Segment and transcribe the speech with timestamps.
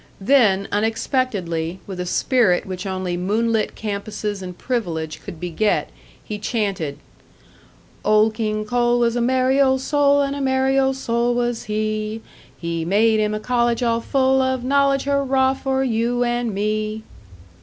[0.19, 5.91] Then, unexpectedly, with a spirit which only moonlit campuses and privilege could beget,
[6.23, 6.97] he chanted:
[8.03, 12.23] "Old King Coal was a merry old soul, And a merry old soul was he;
[12.57, 17.03] He made him a college, all full of knowledge Hurrah for you and me!"